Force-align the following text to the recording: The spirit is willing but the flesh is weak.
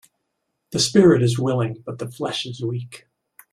The 0.71 0.79
spirit 0.79 1.21
is 1.21 1.37
willing 1.37 1.83
but 1.85 1.99
the 1.99 2.09
flesh 2.11 2.47
is 2.47 2.59
weak. 2.65 3.05